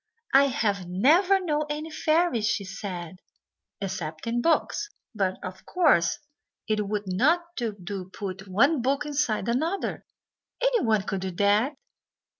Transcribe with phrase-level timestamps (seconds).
[0.33, 3.17] "I have never known any fairies," she said,
[3.79, 6.17] "except in books; but, of course,
[6.67, 10.03] it would not do to put one book inside another
[10.59, 11.75] anyone could do that."